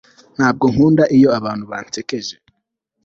Ntabwo 0.37 0.65
nkunda 0.73 1.03
iyo 1.17 1.29
abantu 1.39 1.63
bansekeje 1.71 2.35